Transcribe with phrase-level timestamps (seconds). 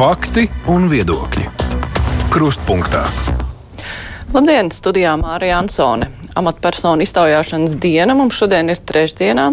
[0.00, 1.42] Fakti un viedokļi.
[2.32, 3.02] Krustpunktā.
[4.32, 6.08] Labdien, studijā Mārija Ansone.
[6.40, 9.44] Amatpersonu iztaujāšanas diena mums šodien ir trešdienā,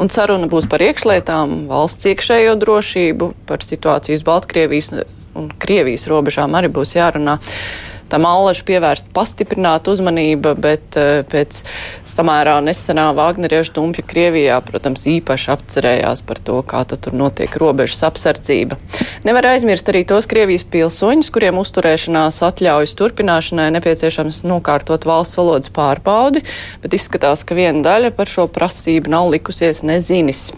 [0.00, 4.88] un saruna būs par iekšlietām, valsts iekšējo drošību, par situāciju uz Baltkrievijas
[5.36, 7.36] un Krievijas robežām arī būs jārunā
[8.10, 11.62] tam allažu pievērst pastiprinātu uzmanību, bet uh, pēc
[12.06, 18.78] samērā nesenā Vāgneriešu dumpja Krievijā, protams, īpaši apcerējās par to, kā tur notiek robežas apsardzība.
[19.26, 26.44] Nevar aizmirst arī tos Krievijas pilsoņus, kuriem uzturēšanās atļaujas turpināšanai nepieciešams nokārtot valsts valodas pārbaudi,
[26.82, 30.50] bet izskatās, ka viena daļa par šo prasību nav likusies nezinis.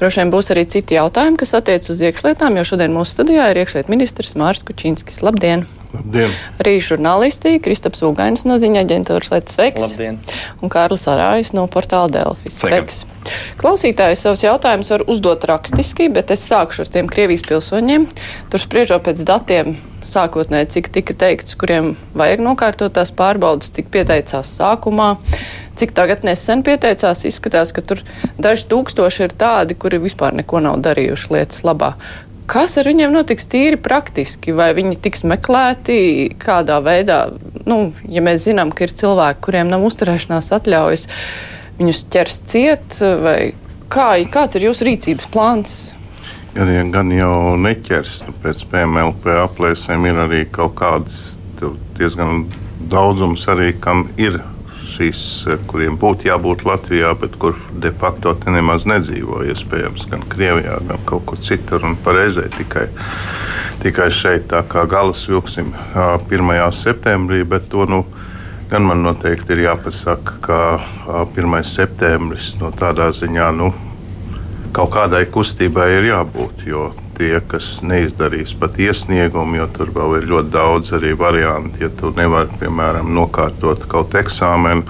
[0.00, 3.62] Droši vien būs arī citi jautājumi, kas attiec uz iekšlietām, jo šodien mūsu studijā ir
[3.62, 5.22] iekšliet ministrs Mārs Kučinskis.
[5.22, 5.66] Labdien!
[5.92, 6.32] Labdien.
[6.62, 9.82] Arī žurnālisti Kristaps Ugainis no ziņa aģentūras Lietas Sveiks.
[9.84, 10.18] Labdien.
[10.64, 12.56] Un Kārlis Arājs no portāla Delfis.
[12.62, 13.02] Sveiks.
[13.60, 18.08] Klausītāji savus jautājumus var uzdot rakstiski, bet es sākšu ar tiem Krievijas pilsoņiem.
[18.50, 24.56] Tur spriežot pēc datiem, sākotnēji, cik tika teikts, kuriem vajag nokārtot tās pārbaudas, cik pieteicās
[24.56, 25.12] sākumā,
[25.82, 27.24] cik tagad nesen pieteicās.
[27.26, 28.02] Izskatās, ka tur
[28.38, 31.96] daži tūkstoši ir tādi, kuri vispār neko nav darījuši lietas labā.
[32.52, 34.54] Kas ar viņiem notiks tīri praktiski?
[34.54, 35.96] Vai viņi tiks meklēti
[36.42, 37.24] kādā veidā?
[37.66, 41.06] Nu, ja mēs zinām, ka ir cilvēki, kuriem nav uzturēšanās atļaujas,
[41.78, 43.36] viņus ķers ciet, vai
[43.92, 45.76] kā, kāds ir jūsu rīcības plāns?
[46.52, 51.22] Gan, ja, gan jau neķers, nu, pēc PMLP aplēsēm ir arī kaut kāds
[51.96, 52.44] diezgan
[52.92, 54.42] daudzums, arī, kam ir
[55.00, 59.42] eh, kuriem būtu jābūt Latvijā, bet kur de facto te nemaz nedzīvo.
[59.52, 62.88] Iespējams, gan Krievijā, gan kaut kur citur un pareizai tikai,
[63.82, 66.52] tikai šeit, tā kā galas vilksim 1.
[66.72, 67.44] septembrī.
[67.48, 68.04] Bet to nu,
[68.70, 70.60] gan man noteikti ir jāpasaka, ka
[71.36, 71.64] 1.
[71.64, 73.72] septembris no tādā ziņā nu,
[74.72, 76.64] kaut kādai kustībai ir jābūt.
[76.66, 81.84] Jo tie, kas neizdarīs pat iesniegumu, jo tur vēl ir ļoti daudz arī variantu.
[81.84, 84.86] Ja tu nevari, piemēram, nokārtot kaut eksāmenu,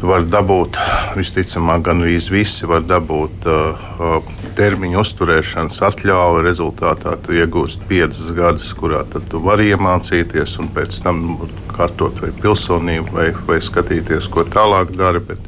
[0.00, 0.78] tu vari dabūt,
[1.18, 6.42] visticamāk, gan visi var dabūt uh, uh, termiņu uzturēšanas atļauju.
[6.46, 11.24] Rezultātā tu iegūsi piecus gadus, kurā tu vari iemācīties un pēc tam
[11.72, 15.22] kārtot vai pilsonību, vai, vai skatīties, ko tālāk dara.
[15.24, 15.42] Bet,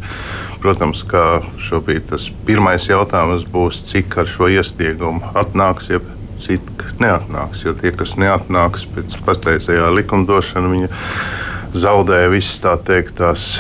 [0.65, 6.01] protams, ka šobrīd tas pirmais jautājums būs, cik ar šo iesniegumu atnāks, ja
[6.41, 7.65] cik neatnāks.
[7.67, 10.93] Jo tie, kas neatnāks pēc patreizējā likumdošana, viņi
[11.75, 13.57] zaudē visas tā teikt, tās,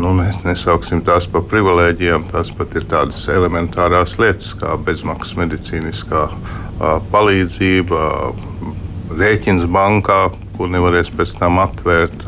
[0.00, 0.14] nu,
[0.46, 6.26] nesauksim tās par privilēģijām, tās pat ir tādas elementārās lietas, kā bezmaksas medicīniskā
[7.12, 8.04] palīdzība,
[9.20, 10.22] rēķins bankā,
[10.56, 12.24] ko nevarēs pēc tam atvērt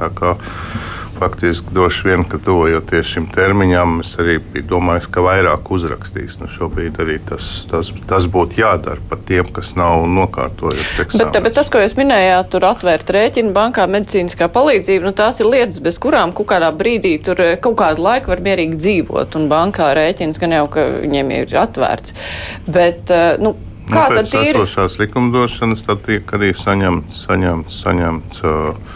[1.24, 6.36] faktiski droši vien, ka tuvojoties šim termiņam, es arī biju domājis, ka vairāk uzrakstīs.
[6.40, 11.08] Nu, šobrīd arī tas, tas, tas būtu jādara pat tiem, kas nav nokārtojuši.
[11.16, 15.48] Bet, bet tas, ko jūs minējāt, tur atvērt rēķinu bankā, medicīniskā palīdzība, nu, tās ir
[15.48, 19.38] lietas, bez kurām kaut kādā brīdī tur eh, kaut kādu laiku var mierīgi dzīvot.
[19.40, 22.18] Un bankā rēķins gan jau, ka viņiem ir atvērts.
[22.68, 24.56] Bet, eh, nu, Kā nu, tad ir?
[24.56, 28.94] Esošās likumdošanas tad tiek arī saņemts, saņemts, saņemts uh,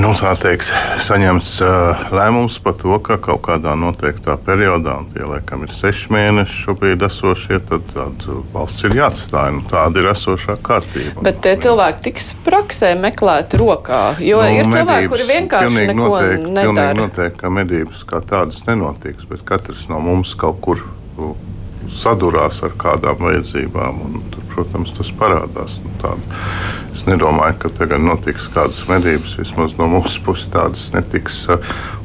[0.00, 0.10] nu,
[0.40, 0.70] teikt,
[1.04, 6.10] saņemts uh, lēmums par to, ka kaut kādā noteiktā periodā, un tie laikam ir seši
[6.14, 9.52] mēneši šobrīd esošie, tad, tad valsts ir jāatstāj.
[9.58, 11.24] Nu, tāda ir esošā kārtība.
[11.26, 16.08] Bet tie cilvēki tiks praksē meklēti rokā, jo nu, ir medības, cilvēki, kuri vienkārši neko
[16.08, 16.98] noteikti, nedara.
[17.02, 20.84] Noteikti, ka medības kā tādas nenotiks, bet katrs no mums kaut kur
[21.90, 24.00] sadurās ar kādām vajadzībām.
[24.06, 25.78] Un, tur, protams, tas parādās.
[25.82, 26.14] Nu,
[26.92, 29.36] es nedomāju, ka tagad notiks kādas medības.
[29.40, 31.44] Vismaz no mūsu puses tādas netiks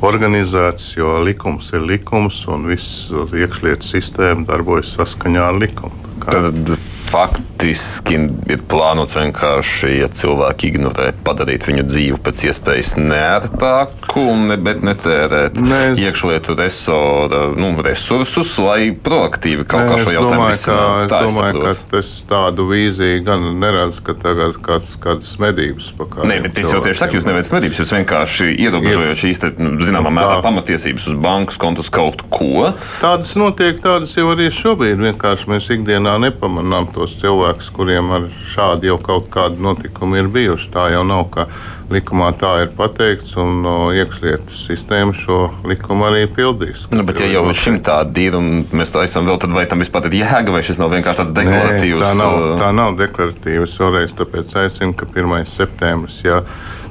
[0.06, 6.17] organizētas, jo likums ir likums un viss iekšlietu sistēma darbojas saskaņā ar likumu.
[6.28, 6.72] Tad
[7.08, 8.18] faktiski
[8.52, 15.56] ir plānots vienkārši, ja cilvēki ignorē, padarīt viņu dzīvi pēc iespējas neērtāku, ne, bet netērēt
[15.64, 16.02] Mēs...
[16.04, 21.06] iekšlietu resora, nu, resursus, lai proaktīvi kaut Nē, kā šo jautājumu risinātu.
[21.08, 26.28] Es domāju, ka tas tādu vīziju gan neredz, ka tagad kāds, kādas medības pakāpjas.
[26.28, 30.12] Nē, bet es jau tieši saku, jūs neveicat medības, jūs vienkārši ierobežojat šīs, nu, zināmā
[30.20, 32.74] mērā, pamatiesības uz bankas kontus kaut ko.
[33.00, 35.00] Tādas notiek, tādas jau arī šobrīd.
[35.08, 40.72] Vienkārši mēs ikdienā nepamanām tos cilvēkus, kuriem ar šādu jau kaut kādu notikumu ir bijuši.
[40.74, 41.48] Tā jau nav, ka
[41.94, 46.86] likumā tā ir pateikts, un no iekšlietu sistēma šo likumu arī pildīs.
[46.92, 49.84] Nu, bet, ja jau šim tāda ir, un mēs tā esam vēl, tad vai tam
[49.84, 52.02] vispār ir jēga, vai šis nav vienkārši tāds deklaratīvs?
[52.04, 53.78] Nē, tā nav, tā nav deklaratīvs.
[53.84, 55.48] Vēlreiz tāpēc aicinu, ka 1.
[55.54, 56.20] septembris.
[56.28, 56.42] Ja,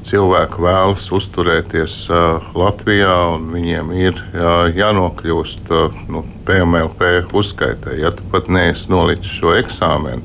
[0.07, 7.97] cilvēki vēlas uzturēties uh, Latvijā, un viņiem ir uh, jānokļūst uh, nu, PMLP uzskaitē.
[8.01, 10.23] Ja tu pat neesi nolicis šo eksāmenu,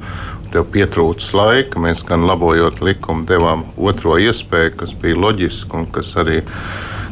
[0.54, 1.82] tev pietrūcis laika.
[1.82, 6.42] Mēs gan labojot likumu devām otro iespēju, kas bija loģiski un kas arī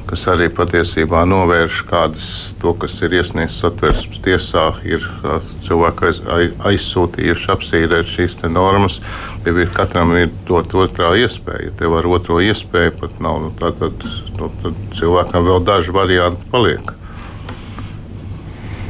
[0.09, 2.30] kas arī patiesībā novērš kādas
[2.62, 5.03] to, kas ir iesniegts satversmes tiesā, ir
[5.68, 6.21] cilvēki aiz,
[6.71, 9.00] aizsūtījuši apsīdēt šīs normas.
[9.45, 11.69] Ir katram ir dot otrā iespēja.
[11.69, 14.07] Ja tev ar otro iespēju pat nav, nu, tad, tad,
[14.39, 16.98] nu, tad cilvēkam vēl daži varianti paliek.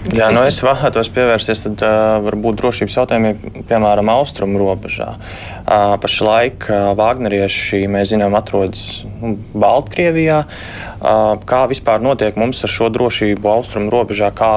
[0.09, 5.11] Jā, nu es vēlētos pievērsties tad, uh, varbūt drošības jautājumiem, piemēram, austrumu robežā.
[5.13, 10.41] Uh, pašlaik uh, Vāgnerieši, mēs zinām, atrodas nu, Baltkrievijā.
[10.47, 14.53] Uh, kā vispār notiek mums ar šo drošību austrumu robežā, kā,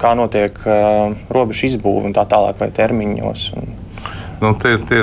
[0.00, 3.48] kā notiek uh, robežu izbūve un tā tālāk, vai termiņos?
[3.60, 3.74] Un...
[4.40, 5.02] Nu, tie, tie,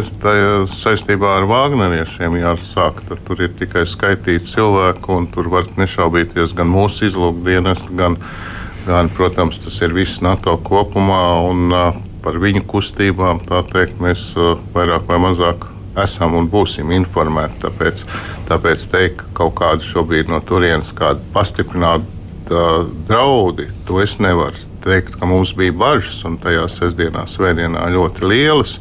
[0.81, 3.03] saistībā ar Vāgneriešiem jāsāk.
[3.27, 9.10] Tur ir tikai skaitīti cilvēki, un tur var nešaubīties gan mūsu izlūkdienas, gan arī gan,
[9.13, 13.44] protams, tas ir viss NATO kopumā un uh, par viņu kustībām.
[13.72, 15.68] Teikt, mēs uh, vairāk vai mazāk
[16.01, 17.62] esam un būsim informēti.
[17.66, 18.04] Tāpēc,
[18.50, 22.06] tāpēc teikt, ka kaut kāda šobrīd no turienes kāda pastiprināta
[22.51, 28.25] uh, draudi, to es nevaru teikt, ka mums bija bažas un tajā sestdienā, svētdienā ļoti
[28.25, 28.77] lielas.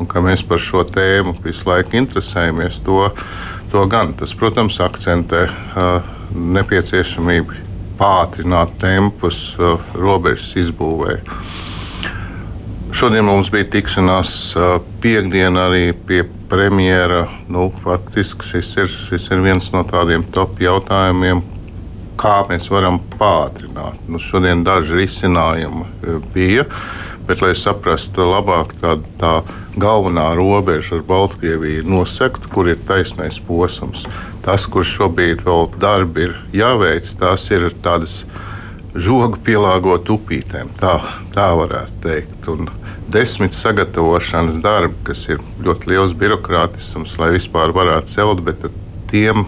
[0.00, 3.04] Un ka mēs par šo tēmu visu laiku interesējamies, to,
[3.70, 7.63] to gan tas, protams, akcentē uh, nepieciešamību
[7.98, 11.18] pātrināt tempus uh, robežas izbūvē.
[12.94, 17.24] Šodien mums bija tikšanās uh, piekdiena arī pie premjera.
[17.50, 21.42] Nu, faktiski šis ir, šis ir viens no tādiem top jautājumiem,
[22.20, 23.98] kā mēs varam pātrināt.
[24.06, 26.68] Nu, šodien daži risinājumi uh, bija,
[27.26, 29.34] bet, lai saprastu labāk, tā, tā
[29.80, 34.06] galvenā robeža ar Baltkrieviju ir nosegta, kur ir taisnais posms.
[34.44, 38.22] Tas, kurš šobrīd vēl darbi ir jāveic, tās ir tādas
[38.94, 40.74] žogu pielāgot upītēm.
[40.80, 40.98] Tā,
[41.32, 42.48] tā varētu teikt.
[42.52, 42.68] Un
[43.08, 48.68] desmit sagatavošanas darbi, kas ir ļoti liels birokrātisms, lai vispār varētu celt, bet
[49.10, 49.46] tiem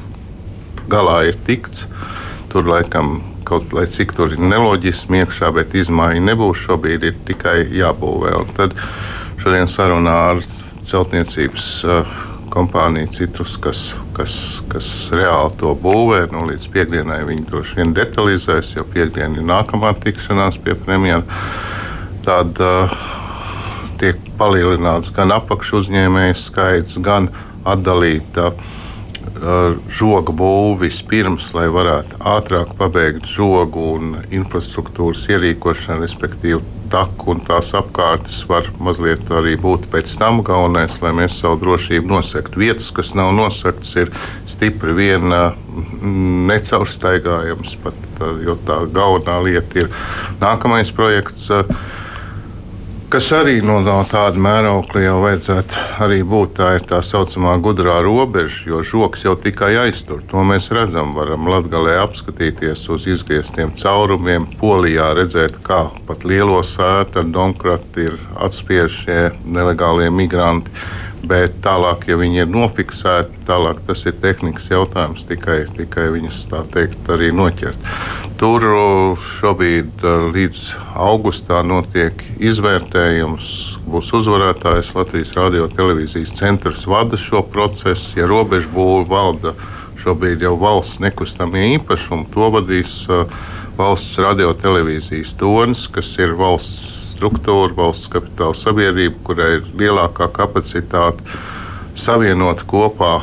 [0.88, 1.84] galā ir tikts.
[2.52, 6.64] Tur laikam kaut lai cik tur ir neloģiski iekšā, bet izmaiņa nebūs.
[6.64, 8.32] Šobrīd ir tikai jābūvē.
[8.40, 8.74] Un tad
[9.42, 10.42] šodien sarunā ar
[10.86, 12.16] celtniecības uh,
[12.52, 13.80] kompānija Citrus, kas,
[14.16, 14.36] kas,
[14.70, 16.26] kas reāli to būvē.
[16.32, 21.24] Nu, līdz piekdienai viņi droši vien detalizēs, jo piekdiena ir nākamā tikšanās pie premjera.
[22.26, 22.96] Tad uh,
[24.00, 27.30] tiek palielināts gan apakšu uzņēmēju skaits, gan
[27.66, 28.72] atdalīta uh,
[29.92, 37.72] žoga būvi vispirms, lai varētu ātrāk pabeigt žogu un infrastruktūras ierīkošanu, respektīvi taku un tās
[37.76, 40.42] apkārtnes var mazliet arī būt pēc tam.
[40.46, 42.62] Galvenais, lai mēs savu drošību nosegtu.
[42.62, 44.12] Vietas, kas nav nosegtas, ir
[44.48, 45.34] stipri vien
[46.46, 48.00] necaurstaigājams, pat,
[48.46, 49.92] jo tā galvenā lieta ir
[50.40, 51.50] nākamais projekts
[53.10, 56.54] kas arī no, no tāda mēraukla jau vajadzētu arī būt.
[56.58, 60.22] Tā ir tā saucamā gudrā robeža, jo žoks jau tikai aiztur.
[60.30, 61.14] To mēs redzam.
[61.16, 68.20] Varam Latvijā apskatīties uz izgrieztiem caurumiem, Polijā redzēt, kā pat lielo sētu ar Donkratu ir
[68.48, 70.72] atspiežie nelegālie migranti.
[71.26, 76.60] Bet tālāk, ja viņi ir nofiksēti, tālāk tas ir tehnikas jautājums, tikai, tikai viņus tā
[76.74, 77.88] teikt arī noķert.
[78.38, 78.66] Tur
[79.18, 80.04] šobrīd
[80.36, 80.60] līdz
[81.02, 83.48] augustā notiek izvērtējums.
[83.86, 88.18] Būs uzvarētājs Latvijas radio televīzijas centrs vada šo procesu.
[88.20, 89.54] Ja robežu būvniecība valda
[90.02, 93.00] šobrīd jau valsts nekustamie īpašumi, to vadīs
[93.76, 101.24] valsts radio televīzijas tonis, kas ir valsts struktūra, valsts kapitāla sabiedrība, kurai ir lielākā kapacitāte
[101.96, 103.22] savienot kopā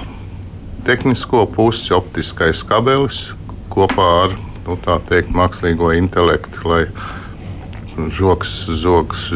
[0.83, 3.29] tehnisko pusi, optiskais kabelis
[3.73, 4.33] kopā ar
[4.67, 4.77] nu,
[5.09, 6.83] teikt, mākslīgo intelektu, lai
[8.13, 9.29] žoks, zogs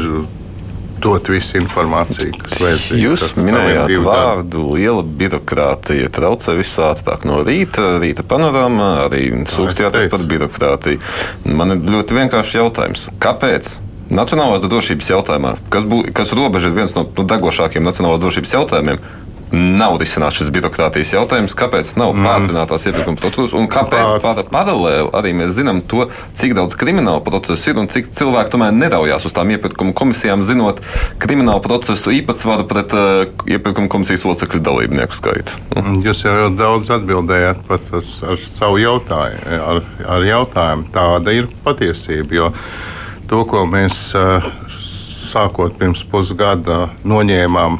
[1.01, 3.01] dot visu informāciju, kas vajadzīga.
[3.03, 6.09] Jūs minējāt vārdu liela birokrātija.
[6.13, 11.01] Traucē visā ātrāk no rīta, rīta panorāmā, arī sūkstījāties par birokrātiju.
[11.45, 13.09] Man ir ļoti vienkāršs jautājums.
[13.21, 13.75] Kāpēc
[14.13, 19.01] Nacionālās drošības jautājumā, kas, bū, kas robeža ir viens no, no degošākiem nacionālās drošības jautājumiem,
[19.51, 22.25] nav risināts šis birokrātijas jautājums, kāpēc nav mm.
[22.27, 27.71] pātrinātās iepirkuma procedūras un kāpēc par, paralēli arī mēs zinām to, cik daudz kriminālu procesu
[27.71, 30.81] ir un cik cilvēki tomēr neraujās uz tām iepirkuma komisijām, zinot
[31.23, 35.61] kriminālu procesu īpatsvaru pret uh, iepirkuma komisijas locekļu dalībnieku skaitu.
[35.77, 36.01] Mm.
[36.07, 39.63] Jūs jau daudz atbildējāt pat ar, ar savu jautājumu.
[39.71, 39.81] Ar,
[40.17, 40.91] ar jautājumu.
[40.95, 42.41] Tāda ir patiesība.
[42.41, 42.51] Jo,
[43.27, 43.97] to, ko mēs
[45.27, 47.77] sākot pirms pusgada noņēmām,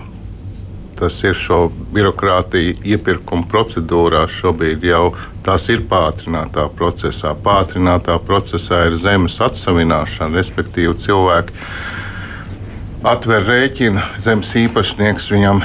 [0.98, 4.26] tas ir šo birokrātiju iepirkuma procedūrā.
[4.32, 5.12] Šobrīd jau
[5.46, 7.36] tās ir pātrinātā procesā.
[7.44, 11.54] Pātrinātā procesā ir zemes atsavināšana, respektīvi cilvēki
[13.08, 15.62] atver rēķinu zemes īpašnieks, viņam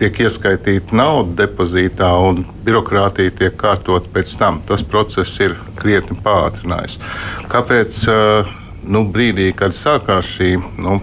[0.00, 4.62] tiek ieskaitīta nauda depozītā un birokrātija tiek kārtot pēc tam.
[4.66, 6.98] Tas process ir krietni pātrinājis.
[7.52, 8.00] Kāpēc
[8.84, 10.98] nu, brīdī, kad sākās šī nu,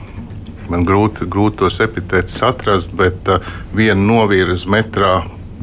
[0.70, 3.44] man grūti, grūti tos epitētus atrast, bet uh,
[3.76, 5.14] viena novirza metrā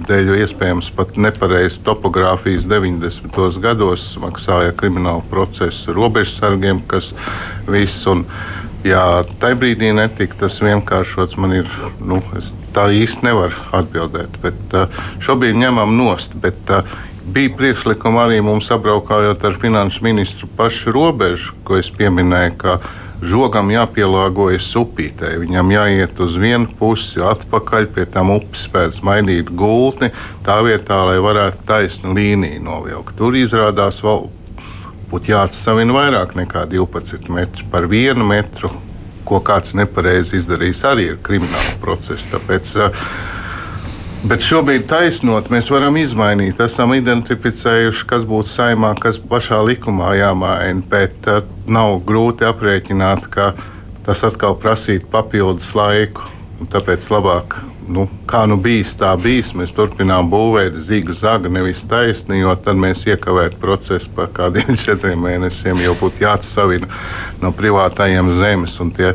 [0.07, 3.61] dēļ iespējams pat nepareizas topogrāfijas 90.
[3.65, 7.15] gados maksāja kriminālu procesu robežsargiem, kas
[7.69, 8.05] viss.
[8.11, 8.27] Un,
[8.87, 11.35] Jā, tajā brīdī netika tas vienkāršots.
[11.43, 12.21] Man ir nu,
[12.77, 14.37] tā īsti nevar atbildēt.
[14.45, 16.37] Bet, uh, šobrīd ņemam nost.
[16.39, 16.87] Bet, uh,
[17.33, 22.79] bija priekšlikumi arī mums apbraukājot ar finanšu ministru pašu robežu, ko es pieminēju, ka
[23.27, 25.37] žogam jāpielāgojas upītei.
[25.41, 30.13] Viņam jāiet uz vienu pusi, atpakaļ pie tam upes pēc mainīt gultni,
[30.47, 33.17] tā vietā, lai varētu taisnu līniju novilkt.
[33.19, 34.29] Tur izrādās vēl
[35.11, 38.71] būtu jāatsavina vairāk nekā 12 metri par vienu metru,
[39.27, 42.29] ko kāds nepareizi izdarījis, arī ir krimināla process.
[42.31, 43.07] Tāpēc, uh,
[44.27, 46.59] Bet šobrīd taisnot, mēs varam izmainīt.
[46.65, 50.83] Esam identificējuši, kas būtu saimā, kas pašā likumā jāmaina.
[50.91, 53.53] Bet uh, nav grūti aprēķināt, ka
[54.09, 56.27] tas atkal prasītu papildus laiku.
[56.73, 57.55] Tāpēc labāk
[57.87, 59.53] nu, kā nu bijis, tā bijis.
[59.55, 65.23] Mēs turpinām būvēt zīgu zagu, nevis taisni, jo tad mēs iekavētu procesu par kādiem četriem
[65.23, 65.85] mēnešiem.
[65.87, 66.91] Jau būtu jāatsavina
[67.45, 68.75] no privātajiem zemes.
[68.99, 69.15] Tie,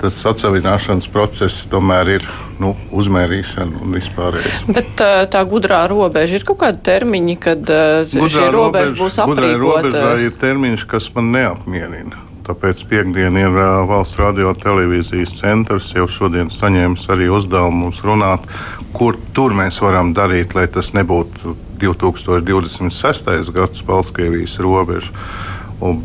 [0.00, 2.26] tas atsevināšanas process tomēr ir
[2.60, 4.64] nu, uzmērīšana un vispārējais.
[4.76, 9.86] Bet tā gudrā robeža ir kaut kāda termiņa, kad gudrā šī robeža, būs aprīkota?
[9.86, 12.26] Gudrā robežā ir termiņš, kas man neapmierina.
[12.50, 18.48] Tāpēc piekdienā ir uh, valsts radio televīzijas centrs jau šodien saņēmis arī uzdevumu mums runāt,
[18.96, 23.52] kur tur mēs varam darīt, lai tas nebūtu 2026.
[23.54, 25.12] gads Baltkrievijas robeža,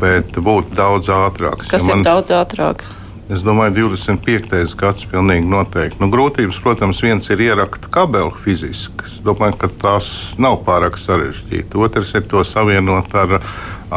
[0.00, 1.66] bet būtu daudz ātrāks.
[1.72, 2.04] Kas ja man...
[2.04, 2.94] ir daudz ātrāks?
[3.26, 4.76] Es domāju, 25.
[4.78, 5.98] gads pilnīgi noteikti.
[5.98, 9.02] Nu, grūtības, protams, viens ir ierakt kabeli fiziski.
[9.02, 11.74] Es domāju, ka tās nav pārāk sarežģītas.
[11.74, 13.40] Otrs ir to savienot ar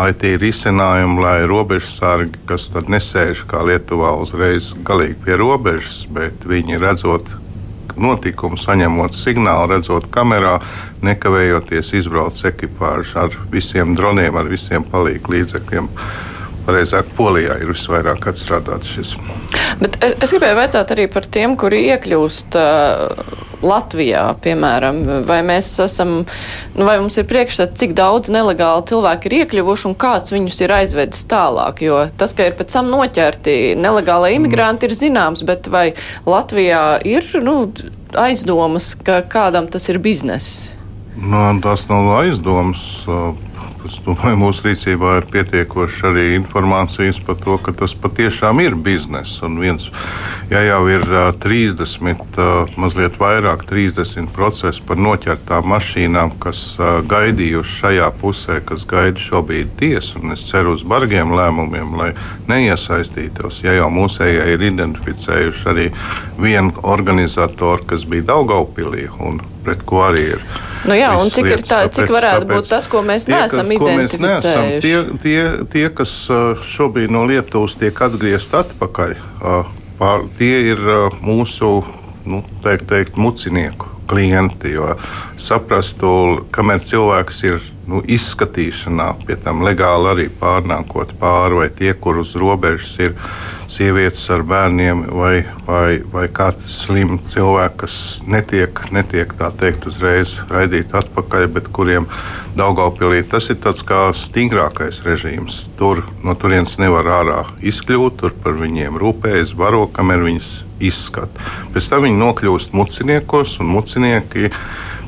[0.10, 7.30] IT risinājumu, lai robežsargi, kas nesēž kā Lietuvā uzreiz galīgi pie robežas, bet viņi redzot
[8.02, 10.58] notikumu, saņemot signālu, redzot kamerā,
[11.06, 15.94] nekavējoties izbrauc ekipāžu ar visiem droniem, ar visiem palīgu līdzekļiem.
[16.70, 19.16] Pareizāk, Polijā ir visvairāk atstrādāts šis.
[19.80, 26.14] Bet es gribēju jautāt arī par tiem, kuri iekļūst uh, Latvijā, piemēram, vai mēs esam,
[26.76, 30.76] nu, vai mums ir priekšstats, cik daudz nelegāli cilvēki ir iekļuvuši un kāds viņus ir
[30.78, 35.88] aizvedis tālāk, jo tas, ka ir pēc tam noķerti nelegāli imigranti, ir zināms, bet vai
[36.30, 37.64] Latvijā ir, nu,
[38.14, 40.70] aizdomas, ka kādam tas ir bizness?
[41.20, 42.86] Nu, tas nav aizdomas.
[43.88, 49.38] Es domāju, mūsu rīcībā ir pietiekoši arī informācijas par to, ka tas patiešām ir bizness.
[49.46, 49.86] Un viens,
[50.52, 57.00] ja jau ir uh, 30, uh, mazliet vairāk, 30 procesu par noķertām mašīnām, kas uh,
[57.08, 62.10] gaidījuši šajā pusē, kas gaida šobrīd tiesu, un es ceru uz bargiem lēmumiem, lai
[62.52, 63.62] neiesaistītos.
[63.64, 65.88] Ja jau mūsējie ir identificējuši arī
[66.42, 70.46] vienu organizatoru, kas bija Daugaupilī un pret ko arī ir.
[70.90, 73.70] Nu jā, un cik, lietas, tā, cik varētu tāpēc, būt tas, ko mēs tie, neesam
[73.70, 74.24] ko identificējuši?
[74.24, 76.16] Mēs neesam, tie, tie, tie, kas
[76.74, 79.16] šobrīd no Lietuvas tiek atgriezt atpakaļ,
[80.00, 80.82] pār, tie ir
[81.22, 81.76] mūsu,
[82.26, 84.96] nu, teikt, teikt mucinieku klienti, jo
[85.40, 86.12] saprastu,
[86.56, 92.36] kamēr cilvēks ir nu, izskatīšanā, pie tam legāli arī pārnākot pāri, vai tie, kur uz
[92.38, 93.16] robežas ir
[93.70, 97.98] sievietes ar bērniem, vai, vai, vai kāds slims cilvēks, kas
[98.30, 102.10] netiek, netiek tā teikt, uzreiz raidīti atpakaļ, bet kuriem
[102.58, 105.62] Daugaupilī tas ir tāds kā stingrākais režīms.
[105.80, 110.50] Tur no turienes nevar ārā izkļūt, tur par viņiem rūpējas, baro, kamēr viņus
[110.80, 111.46] izskata.
[111.74, 114.52] Pēc tam viņi nokļūst muciniekos, un mucinieki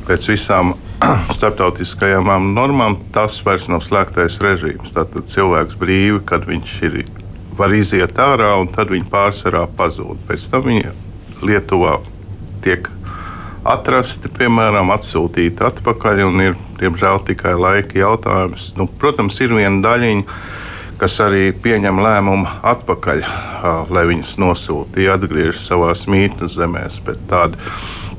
[0.07, 0.75] pēc visām
[1.35, 4.93] starptautiskajām normām tas vairs nav slēgtais režīms.
[4.95, 7.01] Tātad cilvēks brīvi, kad viņš ir,
[7.57, 10.21] var iziet ārā, un tad viņi pārsvarā pazūd.
[10.29, 10.91] Pēc tam viņi
[11.41, 11.95] Lietuvā
[12.61, 12.85] tiek
[13.65, 18.71] atrasti, piemēram, atsūtīti atpakaļ, un ir, diemžēl, tikai laika jautājums.
[18.77, 20.41] Nu, protams, ir viena daļiņa,
[21.01, 23.23] kas arī pieņem lēmumu atpakaļ,
[23.89, 26.99] lai viņus nosūtītu, atgriežas savā mītnes zemēs.
[27.05, 27.57] Bet tāda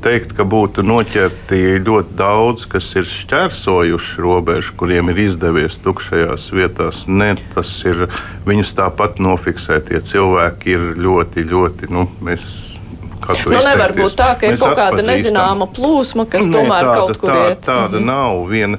[0.03, 7.05] teikt, ka būtu noķerti ļoti daudz, kas ir šķērsojuši robežu, kuriem ir izdevies tukšajās vietās.
[7.07, 8.09] Ne, tas ir
[8.49, 9.93] viņus tāpat nofiksēt.
[9.93, 11.93] Tie cilvēki ir ļoti, ļoti.
[11.95, 12.51] Nu, mēs,
[13.23, 17.21] Nu, nevar būt tā, ka ir kaut kāda nezināma plūsma, kas ne, tomēr tāda, kaut
[17.23, 17.61] kur tā, iet.
[17.63, 18.09] Tāda mm -hmm.
[18.11, 18.41] nav.
[18.51, 18.79] Viena,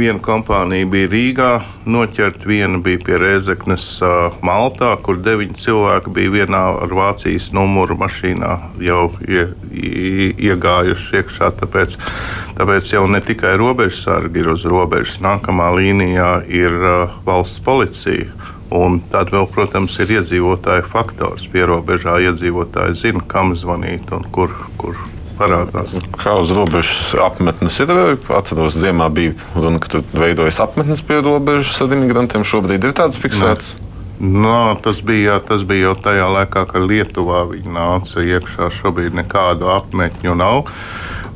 [0.00, 1.50] viena kompānija bija Rīgā,
[1.90, 3.84] noķerta, viena bija pie Rēzeknes
[4.46, 8.52] Maltā, kur deviņi cilvēki bija vienā ar Vācijas numuru mašīnā
[8.84, 11.52] jau ie, ie, iegājuši iekšā.
[11.60, 11.98] Tāpēc,
[12.58, 16.76] tāpēc jau ne tikai robežsargi ir uz robežas, nākamā līnijā ir
[17.26, 18.30] valsts policija.
[18.70, 21.48] Un tad vēl, protams, ir iedzīvotāju faktors.
[21.50, 24.94] Pierobežā iedzīvotāji zina, kam zvanīt un kur, kur
[25.40, 25.94] parādās.
[26.20, 27.94] Kā uz robežas apmetnes ir?
[28.36, 32.46] Atceros, ziemā bija runa, ka tur veidojas apmetnes pie robežas ar imigrantiem.
[32.46, 33.78] Šobrīd ir tāds fiksēts.
[33.78, 33.86] Nē.
[34.20, 38.68] No, tas, bija, tas bija jau tajā laikā, kad Lietuvā viņi nāca iekšā.
[38.76, 40.66] Šobrīd nekādu apmetņu nav.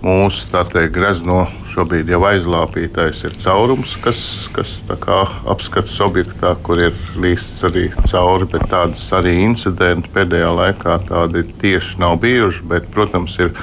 [0.05, 0.51] Mūsu
[0.93, 4.19] grezno šobrīd jau aizlāpītais ir caurums, kas,
[4.53, 4.75] kas
[5.49, 12.19] apskats objektā, kur ir līsts arī cauri, tādas arī incidenti pēdējā laikā tādi tieši nav
[12.21, 12.67] bijuši.
[12.69, 13.57] Bet, protams, ir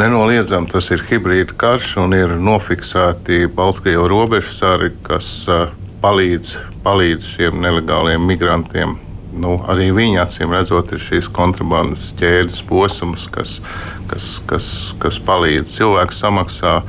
[0.00, 5.44] nenoliedzami tas ir hibrīda karš un ir nofiksēti Baltkrievijas robežsari, kas
[6.00, 6.56] palīdz,
[6.88, 8.96] palīdz šiem nelegāliem migrantiem
[9.32, 13.58] nu, arī viņa acīm redzot, ir šīs kontrabandas ķēdes posms, kas,
[14.10, 14.68] kas, kas,
[15.02, 16.80] kas palīdz cilvēku samaksā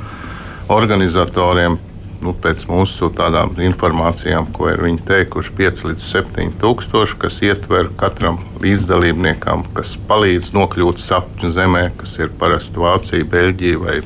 [0.72, 1.80] organizatoriem.
[2.22, 7.90] Nu, pēc mūsu tādām informācijām, ko ir viņi teikuši, 5 līdz 7 tūkstoši, kas ietver
[7.98, 13.98] katram līdzdalībniekam, kas palīdz nokļūt sapņu zemē, kas ir parasti Vācija, Beļģija vai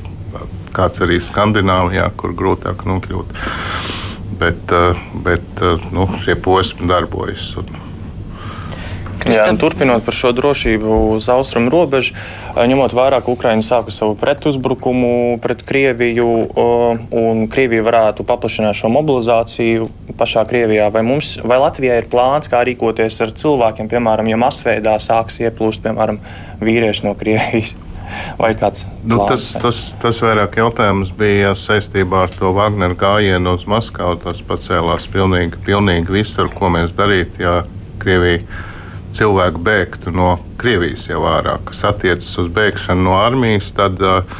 [0.76, 3.36] kāds arī Skandināvijā, kur grūtāk nokļūt.
[4.40, 7.52] Bet, eh, bet eh, nu, šie posmi darbojas.
[7.60, 7.85] Un,
[9.26, 12.14] Jā, turpinot par šo drošību uz austrumu robežu,
[12.54, 16.28] ņemot vērā, ka Ukraiņa sāka savu pretuzbrukumu pret Krieviju,
[17.10, 22.62] un Krievija varētu paplašināt šo mobilizāciju pašā Krievijā, vai, mums, vai Latvijai ir plāns, kā
[22.66, 26.22] rīkoties ar cilvēkiem, piemēram, ja masveidā sāks ieplūst, piemēram,
[26.62, 27.74] vīrieši no Krievijas?
[28.40, 33.66] Vai kāds nu, tas, tas, tas vairāk jautājums bija saistībā ar to Wagner gājienu uz
[33.66, 34.20] Maskavu.
[34.22, 37.56] Tas pacēlās pilnīgi, pilnīgi viss, ar ko mēs darītu, ja
[37.98, 38.44] Krievija
[39.16, 44.36] cilvēku bēgtu no Krievijas jau ārā, kas attiecas uz bēgšanu no armijas, tad uh,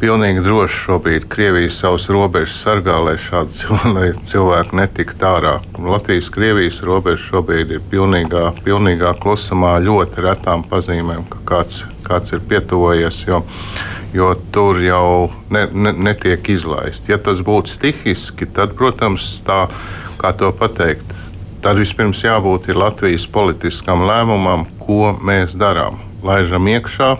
[0.00, 5.54] pilnīgi droši šobrīd Krievija savus robežas sargā, lai šādi cilvēki, cilvēki netiktu ārā.
[5.76, 13.24] Latvijas-Krievijas robeža šobrīd ir pilnīgā, pilnīgā klusumā, ļoti retām pazīmēm, ka kāds, kāds ir pietuvojies.
[13.28, 13.42] Jo,
[14.16, 17.08] jo tur jau ne, ne, netiek izlaists.
[17.10, 19.66] Ja tas būtu stihiski, tad, protams, tā
[20.20, 21.12] kā to pateikt,
[21.64, 26.00] tad vispirms jābūt Latvijas politiskam lēmumam, ko mēs darām.
[26.24, 27.14] Laižam iekšā,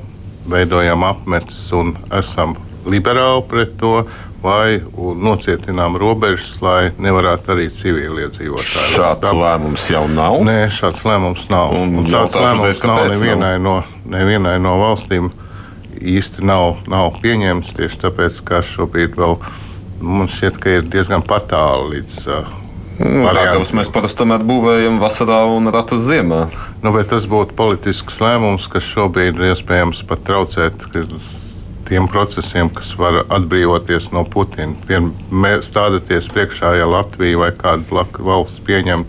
[0.50, 2.56] veidojam apmetus un esam
[2.88, 4.04] liberāli pret to,
[4.40, 8.94] vai nocietinām robežas, lai nevarētu arī civiliedzīvotāji.
[8.96, 10.38] Šāds tā, lēmums jau nav.
[10.48, 11.74] Nē, šāds lēmums nav.
[11.76, 13.76] Un un tāds lēmums nav nevienai, nav no,
[14.16, 15.28] nevienai no valstīm.
[16.00, 19.36] Īsti nav, nav pieņemts tieši tāpēc, ka šobrīd vēl
[20.00, 22.54] man šķiet, ka ir diezgan patāli līdz uh,
[23.00, 26.48] Mm, Tāpēc mēs parasti būvējam vasarā un ratu ziemā.
[26.84, 30.84] Nu, tas būtu politisks lēmums, kas šobrīd ir iespējams pat traucēt
[31.88, 34.76] tiem procesiem, kas var atbrīvoties no Putina.
[35.64, 39.06] Stādieties priekšā, ja Latvija vai kāda valsts pieņem,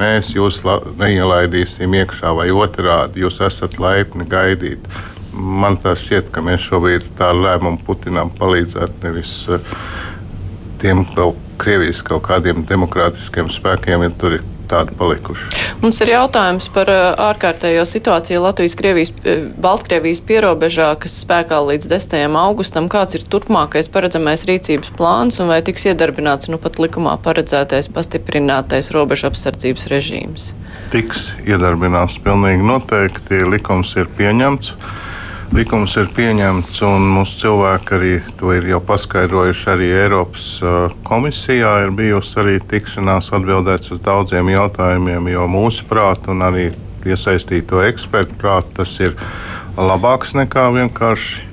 [0.00, 0.62] mēs jūs
[0.98, 4.88] neielaidīsim iekšā vai otrādi, jūs esat laipni gaidīt.
[5.34, 9.74] Man tā šķiet, ka mēs šobrīd tādu lēmumu Putinam palīdzētu nevis uh,
[10.84, 15.48] tiem vēl Krievijas kaut kādiem demokrātiskiem spēkiem, ja tur ir tādi palikuši.
[15.82, 22.36] Mums ir jautājums par uh, ārkārtējo situāciju Latvijas-Krievijas, uh, Baltkrievijas pierobežā, kas spēkā līdz 10.
[22.40, 22.88] augustam.
[22.92, 28.90] Kāds ir turpmākais paredzamais rīcības plāns un vai tiks iedarbināts nu pat likumā paredzētais pastiprinātais
[28.96, 30.50] robežu apsardzības režīms?
[30.94, 33.44] Tiks iedarbināts pilnīgi noteikti.
[33.54, 34.74] Likums ir pieņemts.
[35.54, 39.68] Likums ir pieņemts, un mūsu cilvēki arī to ir jau paskaidrojuši.
[39.70, 40.46] Arī Eiropas
[41.06, 46.72] komisijā ir bijusi arī tikšanās, atbildēts uz daudziem jautājumiem, jo mūsu prāt un arī
[47.06, 49.14] iesaistīto ekspertu prāt tas ir
[49.78, 51.46] labāks nekā vienkārši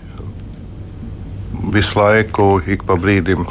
[1.70, 3.46] visu laiku, ik pa brīdim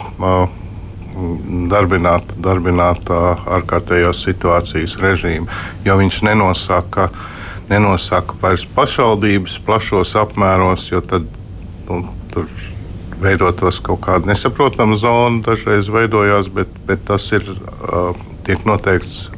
[1.71, 5.47] darbināt, darbināt ārkārtējās situācijas režīmu,
[5.87, 7.13] jo viņš nenosaka
[7.71, 11.27] nenosaka vairs pašvaldības plašos apmēros, jo tad
[11.89, 12.03] nu,
[12.33, 12.49] tur
[13.21, 19.29] veidotos kaut kāda nesaprotama zona, dažreiz veidojās, bet, bet tas ir uh, tiek noteikts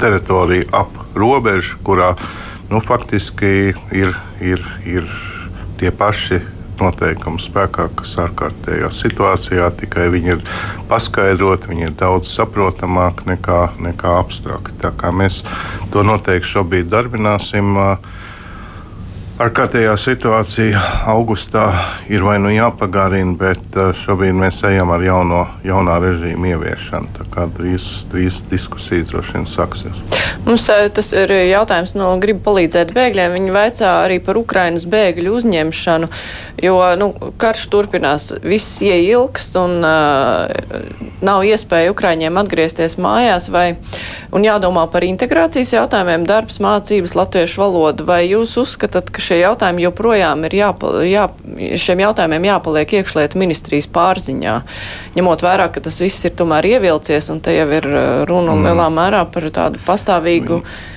[0.00, 2.14] teritorija ap robežu, kurā
[2.70, 5.08] nu, faktiski ir, ir, ir
[5.78, 6.40] tie paši
[6.80, 10.42] noteikumi spēkā, kas ārkārtējā situācijā tikai viņi ir
[10.90, 14.76] paskaidroti, viņi ir daudz saprotamāki nekā, nekā abstrakti.
[14.82, 15.42] Tā kā mēs
[15.94, 17.76] to noteikti šobrīd darbināsim.
[19.34, 20.78] Ārkārtējā situācija
[21.10, 21.64] augustā
[22.06, 27.10] ir vai nu jāpagarina, bet uh, šobrīd mēs ejam ar jauno, jaunā režīmu ieviešanu.
[27.16, 29.98] Tā kā drīz, drīz diskusija droši vien sāksies.
[30.46, 33.34] Mums uh, tas ir jautājums no gribu palīdzēt bēgļiem.
[33.34, 36.10] Viņi vaicā arī par Ukrainas bēgļu uzņemšanu,
[36.62, 37.10] jo nu,
[37.42, 40.94] karš turpinās, viss ieilgst un uh,
[41.26, 43.66] nav iespēja Ukraiņiem atgriezties mājās vai,
[44.30, 48.06] un jādomā par integrācijas jautājumiem, darbs, mācības, latviešu valodu.
[48.14, 51.26] Vai jūs uzskatāt, ka šie jautājumi joprojām ir jāpal, jā,
[51.80, 54.56] šiem jautājumiem jāpaliek iekšlietu ministrijas pārziņā,
[55.18, 58.68] ņemot vērā, ka tas viss ir tomēr ievilcies un te jau ir uh, runa mm.
[58.68, 60.60] lielā mērā par tādu pastāvīgu.
[60.60, 60.92] Mm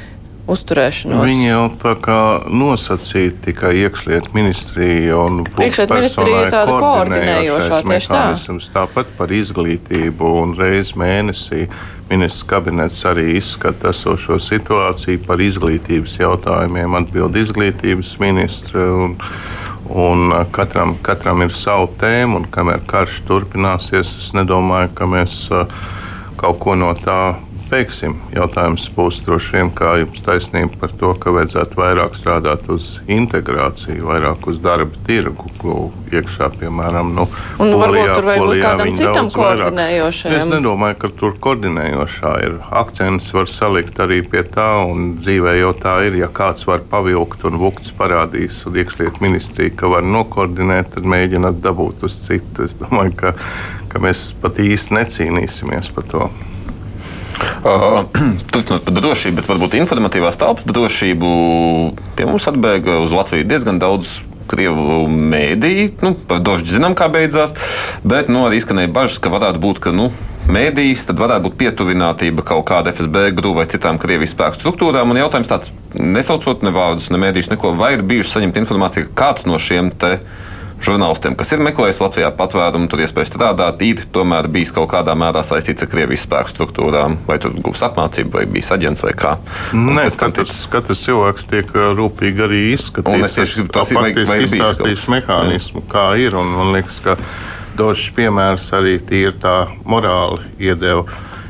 [0.48, 1.26] uzturēšanos.
[1.28, 8.14] Viņi jau tā kā nosacīja tikai iekšlietu ministriju un iekšlietu ministrija ir tāda koordinējošā tieši
[8.14, 8.24] tā.
[8.78, 11.68] Tāpat par izglītību un reiz mēnesī
[12.08, 18.86] Ministrs kabinets arī izskata esošo situāciju par izglītības jautājumiem, atbild izglītības ministra.
[18.96, 19.18] Un,
[19.92, 25.36] un katram, katram ir sava tēma, un kamēr karš turpināsies, es nedomāju, ka mēs
[26.40, 27.36] kaut ko no tā
[27.72, 28.16] veiksim.
[28.36, 34.08] Jautājums būs droši vien, kā jums taisnība par to, ka vajadzētu vairāk strādāt uz integrāciju,
[34.08, 35.50] vairāk uz darba tirgu,
[36.12, 37.26] iekšā, piemēram, nu,
[37.60, 40.38] un polijā, varbūt tur vajag būt kādam citam koordinējošajam.
[40.40, 42.58] Es nedomāju, ka tur koordinējošā ir.
[42.82, 47.46] Akcents var salikt arī pie tā, un dzīvē jau tā ir, ja kāds var pavilkt
[47.50, 52.68] un vukts parādīs, un iekšliet ministrija, ka var nokoordinēt, tad mēģināt dabūt uz citu.
[52.68, 53.34] Es domāju, ka,
[53.92, 56.30] ka mēs pat īsti necīnīsimies par to.
[58.52, 61.30] Turpinot par drošību, bet varbūt informatīvās telpas drošību.
[62.18, 65.92] Pie mums atbēga uz Latviju diezgan daudz krievu mēdīju.
[66.06, 67.56] Nu, par došu zinām, kā beidzās.
[68.08, 70.10] Bet nu, arī izskanēja bažas, ka varētu būt, ka nu,
[70.52, 75.12] mēdījis, tad varētu būt pietuvinātība kaut kāda FSB grupu vai citām Krievijas spēku struktūrām.
[75.12, 79.18] Un jautājums tāds, nesaucot ne vārdus, ne mēdījus, neko, vai ir bijuši saņemta informācija, ka
[79.26, 80.18] kāds no šiem te
[80.84, 85.44] žurnālistiem, kas ir meklējis Latvijā patvērumu, tur iespēja strādāt, ir tomēr bijis kaut kādā mērā
[85.46, 89.36] saistīts ar Krievijas spēku struktūrām, vai tur gūs apmācību, vai bijis aģents vai kā.
[89.74, 93.14] Nē, katrs, katrs cilvēks tiek rūpīgi arī izskatīts.
[93.14, 94.12] Un es tieši tas ir
[94.48, 97.18] izstāstīšu mehānismu, kā ir, un man liekas, ka
[97.78, 101.06] došs piemērs arī tīri tā morāli iedeva,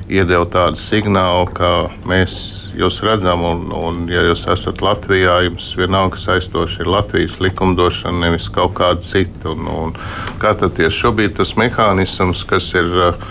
[0.08, 1.74] iedeva tādu signālu, ka
[2.08, 8.28] mēs jūs redzam, un, un ja jūs esat Latvijā, jums vienalga saistoši ir Latvijas likumdošana,
[8.28, 9.54] nevis kaut kāda cita.
[9.54, 9.98] Un, un
[10.38, 13.28] tieši šobrīd tas mehānisms, kas ir uh,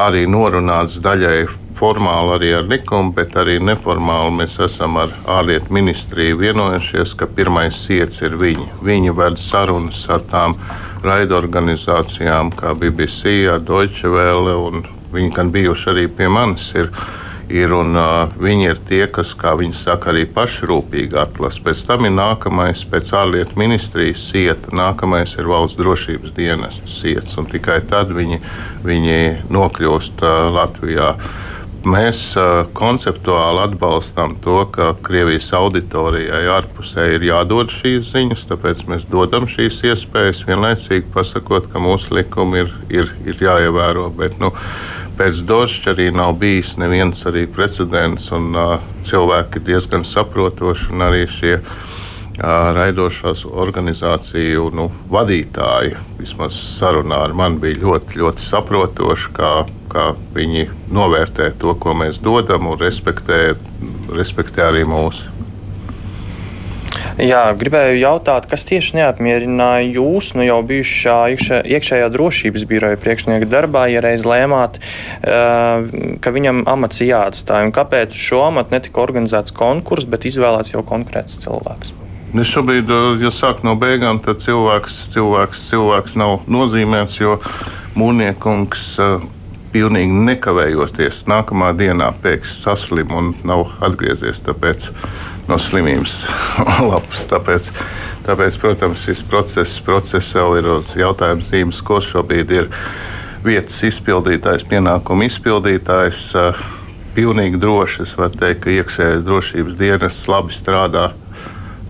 [0.00, 1.48] arī norunāts daļai
[1.78, 7.84] formāli arī ar likumu, bet arī neformāli mēs esam ar ārlietu ministriju vienojušies, ka pirmais
[7.94, 8.66] iets ir viņi.
[8.82, 10.56] Viņi ved sarunas ar tām
[11.06, 16.72] raidorganizācijām, kā BBC, Deutsche Welle, un viņi gan bijuši arī pie manis.
[16.74, 16.90] Ir,
[17.52, 17.72] ir.
[17.74, 21.62] Un, uh, viņi ir tie, kas, kā viņi saka, arī pašrūpīgi atlasa.
[21.64, 27.36] Pēc tam ir nākamais, pēc ārlietu ministrijas sieta, nākamais ir valsts drošības dienestas siets.
[27.52, 28.40] Tikai tad viņi,
[28.86, 29.20] viņi
[29.54, 31.14] nokļūst uh, Latvijā.
[31.86, 39.06] Mēs uh, konceptuāli atbalstām to, ka Krievijas auditorijai ārpusē ir jādod šīs ziņas, tāpēc mēs
[39.06, 44.08] dodam šīs iespējas, vienlaicīgi pasakot, ka mūsu likumi ir, ir, ir jāievēro.
[44.18, 44.50] Bet, nu,
[45.20, 47.22] pēc došķa arī nav bijis neviens
[47.54, 51.97] precedents, un uh, cilvēki ir diezgan saprotoši, un arī šie uh,
[52.38, 59.54] raidošās organizāciju nu, vadītāji, vismaz sarunā ar mani, bija ļoti, ļoti saprotoši, kā,
[59.90, 63.56] kā viņi novērtē to, ko mēs dodam, un respektē,
[64.14, 65.34] respektē arī mūsu.
[67.18, 73.48] Jā, gribēju jautāt, kas tieši neapmierināja jūs, nu jau bijušā iekšē, iekšējā drošības biroja priekšnieka
[73.50, 74.78] darbā, ja reiz lēmāt,
[75.26, 81.40] ka viņam amats jāatstāj, un kāpēc šo amatu netika organizēts konkurss, bet izvēlēts jau konkrēts
[81.42, 81.98] cilvēks?
[82.36, 82.90] Es šobrīd,
[83.22, 87.38] ja sāk no beigām, tad cilvēks, cilvēks, cilvēks nav nozīmēts, jo
[87.96, 89.22] mūrniekungs uh,
[89.72, 94.42] pilnīgi nekavējoties nākamā dienā pēkšņi saslim un nav atgriezies.
[94.44, 94.90] Tāpēc
[95.48, 96.20] no slimības
[96.90, 97.24] lapas.
[97.30, 97.70] Tāpēc,
[98.28, 102.68] tāpēc, protams, šis process, process vēl ir uz jautājuma zīmes, ko šobrīd ir
[103.46, 106.28] vietas izpildītājs, pienākumu izpildītājs.
[107.16, 111.08] Pilnīgi droši es varu teikt, ka iekšējais drošības dienas labi strādā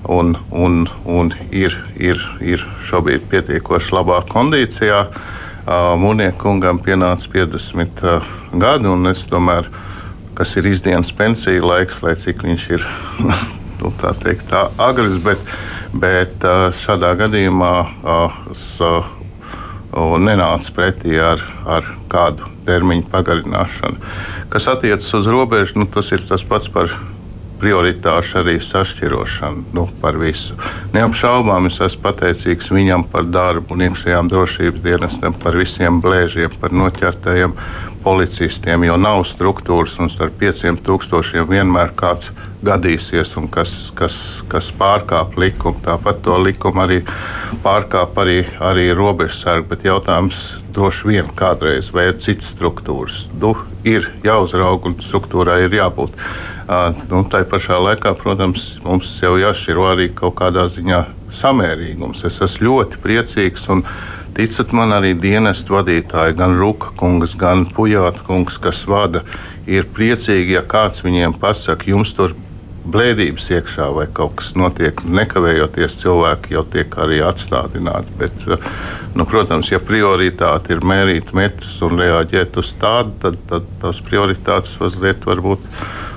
[0.09, 5.05] un, un, un ir, ir, ir šobrīd pietiekoši labā kondīcijā.
[6.01, 8.05] Mūniekungam pienāca 50
[8.57, 9.69] gadi, un es tomēr
[10.39, 12.85] kas ir izdienas pensija laiks, lai cik viņš ir
[13.83, 15.19] nu, tā teikt, tā agrs.
[15.21, 15.43] Bet,
[15.93, 16.47] bet
[16.79, 17.75] šādā gadījumā
[18.55, 18.65] es
[20.29, 24.01] nenācu pretī ar, ar kādu termiņu pagarināšanu.
[24.53, 26.93] Kas attiecas uz robežu, nu, tas ir tas pats par
[27.61, 30.57] prioritāšu arī sašķirošanu nu, par visu.
[30.95, 36.75] Neapšaubām es esmu pateicīgs viņam par darbu un iekšējām drošības dienestiem, par visiem blēžiem, par
[36.77, 37.57] noķertajiem
[38.03, 42.33] policistiem, jo nav struktūras un starp pieciem tūkstošiem vienmēr kāds
[42.65, 44.17] gadīsies un kas, kas,
[44.51, 45.79] kas pārkāp likumu.
[45.85, 47.01] Tāpat to likumu arī
[47.65, 50.41] pārkāp arī, arī robežsargi, bet jautājums
[50.75, 53.27] droši vien kādreiz vai ir citas struktūras.
[53.39, 53.55] Nu,
[53.87, 56.19] ir jāuzrauga un struktūrai ir jābūt.
[56.69, 62.25] Uh, nu, tā pašā laikā, protams, mums jau jāšķiro arī kaut kādā ziņā samērīgums.
[62.29, 63.85] Es esmu ļoti priecīgs un
[64.39, 69.25] ticat man arī dienestu vadītāji, gan Ruka kungs, gan Pujāta kungs, kas vada,
[69.67, 72.37] ir priecīgi, ja kāds viņiem pasaka, jums tur
[72.89, 78.15] blēdības iekšā vai kaut kas notiek, nekavējoties cilvēki jau tiek arī atstādināti.
[78.23, 78.47] Bet,
[79.19, 84.79] nu, protams, ja prioritāte ir mērīt metrus un reaģēt uz tādu, tad, tad tās prioritātes
[84.81, 85.67] mazliet varbūt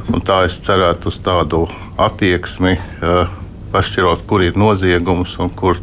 [0.09, 1.61] Un tā es cerētu uz tādu
[2.01, 3.29] attieksmi, uh,
[3.71, 5.77] pašķirot, kur ir noziegums un kur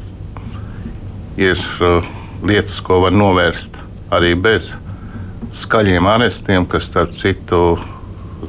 [1.39, 2.09] ir uh,
[2.43, 3.77] lietas, ko var novērst
[4.15, 4.73] arī bez
[5.55, 7.79] skaļiem arestiem, kas, starp citu,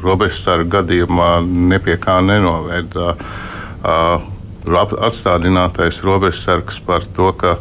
[0.04, 3.16] robežsargu gadījumā nepie kā nenovērta.
[3.80, 4.28] Uh,
[4.70, 7.58] atstādinātais robežsargs par to, ka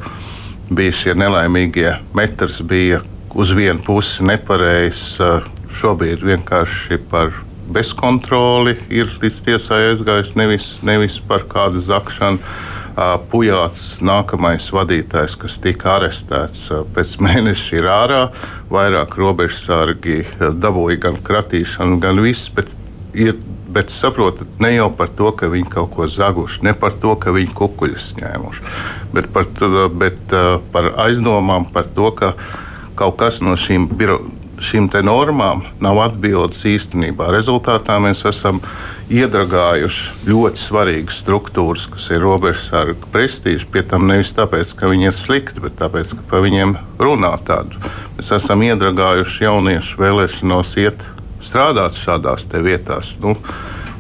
[0.68, 3.00] bija šie nelaimīgie metrs, bija
[3.34, 5.18] uz vienu pusi nepareizs.
[5.78, 7.30] Šobrīd vienkārši par
[7.70, 12.40] bezkontroli ir līdz tiesai aizgājis, nevis, nevis par kādu zakšanu.
[13.30, 16.64] Pujāts, nākamais vadītājs, kas tika arestēts
[16.96, 18.22] pēc mēneša, ir ārā.
[18.72, 20.24] Vairāk robežsargi
[20.58, 22.50] dabūja gan kratīšanu, gan viss.
[22.54, 22.72] Bet,
[23.14, 23.37] ir,
[23.70, 27.34] bet saprotat, ne jau par to, ka viņi kaut ko zaguši, ne par to, ka
[27.37, 28.66] viņi kukuļus ņēmuši,
[29.14, 29.46] bet par,
[30.00, 30.37] bet
[30.74, 32.34] par aizdomām par to, ka
[32.98, 37.30] kaut kas no šīm birokrātiem šīm normām nav atbildes īstenībā.
[37.34, 38.61] Rezultātā mēs esam
[39.09, 43.68] iedragājuši ļoti svarīgas struktūras, kas ir robežsarga prestīža.
[43.73, 47.81] Pie tam nevis tāpēc, ka viņi ir slikti, bet tāpēc, ka par viņiem runā tādu.
[48.18, 51.05] Mēs esam iedragājuši jauniešu vēlēšanos iet
[51.44, 53.14] strādāt šādās vietās.
[53.23, 53.37] Nu,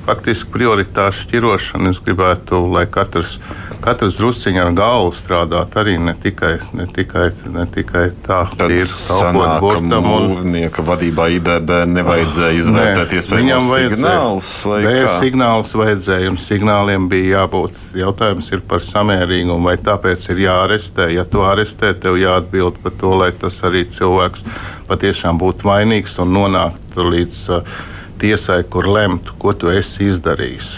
[0.08, 3.36] faktiski prioritāšu šķirošana es gribētu, lai katrs
[3.82, 8.84] katrs drusciņā ar galvu strādāt arī ne tikai, ne tikai, ne tikai tā, ka ir
[8.84, 10.08] kalpot burtam.
[10.08, 10.26] Un...
[10.32, 14.52] Mūrnieka vadībā IDB nevajadzēja izvērtēt ne, iespējamos signālus.
[14.84, 17.78] Nē, signālus vajadzēja, un signāliem bija jābūt.
[17.98, 21.10] Jautājums ir par samērīgumu, vai tāpēc ir jāarestē.
[21.14, 24.44] Ja tu arestē, tev jāatbild par to, lai tas arī cilvēks
[24.88, 27.78] patiešām būtu vainīgs un nonāktu līdz uh,
[28.20, 30.76] tiesai, kur lemtu, ko tu esi izdarījis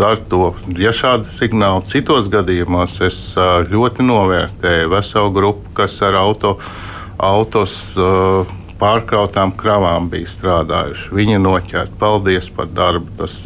[0.00, 0.50] ar to.
[0.80, 3.18] Ja šādi signāli citos gadījumos, es
[3.70, 6.56] ļoti novērtēju veselu grupu, kas ar auto,
[7.16, 7.76] autos
[8.80, 11.10] pārkrautām kravām bija strādājuši.
[11.16, 11.96] Viņi noķerti.
[12.00, 13.08] Paldies par darbu.
[13.20, 13.38] Tas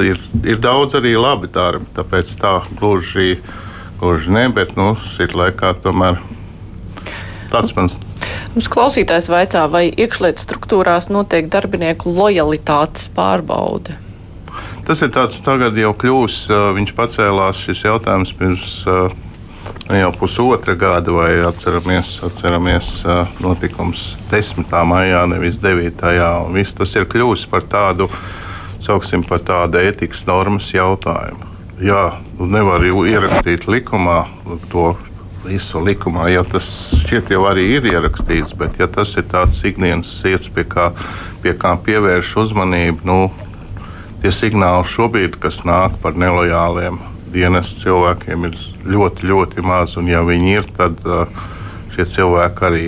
[0.00, 3.38] ir, ir daudz arī labi darbi, tāpēc tā gluži,
[4.00, 6.20] gluži ne, bet nu, ir laikā tomēr
[7.52, 7.96] tāds mans.
[8.58, 13.94] Mums klausītājs vaicā, vai iekšlietu struktūrās notiek darbinieku lojalitātes pārbaude?
[14.82, 16.40] Tas ir tāds tagad jau kļūs,
[16.74, 18.72] viņš pacēlās šis jautājums pirms
[19.94, 22.90] jau pusotra gada, vai atceramies, atceramies
[23.38, 24.74] notikums 10.
[24.90, 26.02] maijā, nevis 9.
[26.48, 28.10] Un viss tas ir kļūst par tādu,
[28.82, 31.46] sauksim par tādu ētikas normas jautājumu.
[31.78, 32.08] Jā,
[32.40, 34.24] nu nevar ierakstīt likumā
[34.74, 34.96] to
[35.44, 36.68] visu likumā, jo tas
[37.02, 40.90] šķiet jau arī ir ierakstīts, bet ja tas ir tāds ikdienas lietas, pie kā,
[41.44, 43.20] pie kā pievērš uzmanību, nu,
[44.22, 46.98] tie signāli šobrīd, kas nāk par nelojāliem
[47.32, 48.56] dienas cilvēkiem, ir
[48.88, 49.96] ļoti, ļoti maz.
[50.00, 51.28] Un, ja viņi ir, tad uh,
[51.94, 52.84] šie cilvēki arī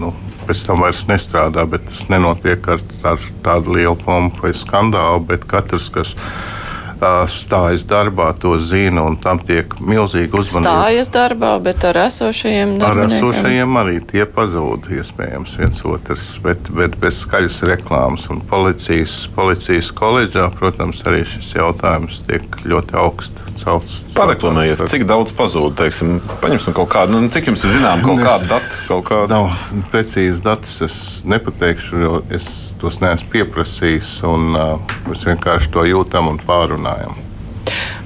[0.00, 0.12] nu,
[0.46, 1.64] pēc tam vairs nestrādā.
[1.68, 5.24] Bet tas nenotiek ar, ar tādu lielu pompu vai skandālu.
[5.32, 6.14] Bet katrs, kas
[7.30, 10.70] stājas darbā, to zina, un tam tiek milzīga uzmanība.
[10.70, 13.06] Stājas darbā, bet ar esošajiem darbiem.
[13.06, 18.28] Ar esošajiem arī tie pazūd, iespējams, viens otrs, bet, bet bez skaļas reklāmas.
[18.32, 24.00] Un policijas, policijas koledžā, protams, arī šis jautājums tiek ļoti augsts celts.
[24.16, 28.50] Pareklamējiet, cik daudz pazūd, teiksim, paņemsim kaut kādu, nu, cik jums ir zinām kaut kādu
[28.50, 28.82] datu?
[28.88, 29.30] Kaut kādu?
[29.32, 32.48] Nav precīzi datus, es nepateikšu, jo es
[32.82, 34.14] tos neesmu pieprasījis.
[34.28, 37.18] Un, uh, mēs vienkārši to jūtam un pārunājam.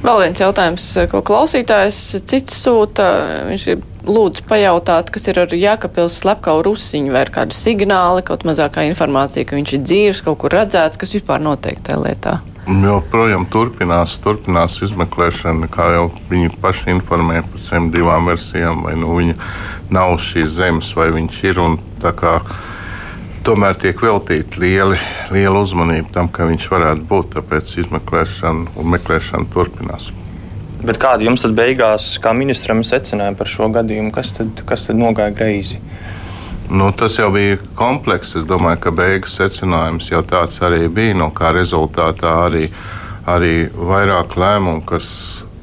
[0.05, 3.07] Vēl viens jautājums, ko klausītājs cits sūta.
[3.49, 8.45] Viņš ir lūdzu pajautāt, kas ir ar Jākapils slepkavu rusiņu, vai ir kādi signāli, kaut
[8.47, 12.37] mazākā informācija, ka viņš ir dzīves, kaut kur redzēts, kas vispār notiek tajā lietā.
[12.67, 19.15] Joprojām turpinās, turpinās izmeklēšana, kā jau viņi paši informē par šīm divām versijām, vai nu
[19.15, 19.37] viņa
[19.95, 21.62] nav šīs zemes, vai viņš ir.
[21.62, 21.79] Un,
[23.47, 24.99] tomēr tiek veltīta lieli,
[25.31, 27.33] liela uzmanība tam, ka viņš varētu būt.
[27.37, 30.11] Tāpēc izmeklēšana un meklēšana turpinās.
[30.87, 34.13] Bet kāda jums tad beigās, kā ministram, secināja par šo gadījumu?
[34.15, 35.81] Kas tad, kas tad nogāja greizi?
[36.67, 38.35] Nu, tas jau bija komplekss.
[38.41, 41.15] Es domāju, ka beigas secinājums jau tāds arī bija.
[41.23, 42.67] No kā rezultātā arī,
[43.31, 45.09] arī vairāk lēmumu, kas